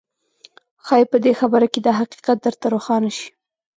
ښايي 0.85 1.05
په 1.11 1.17
دې 1.23 1.31
خبره 1.39 1.67
کې 1.73 1.79
دا 1.85 1.91
حقيقت 1.99 2.37
درته 2.45 2.65
روښانه 2.73 3.09
شي. 3.17 3.29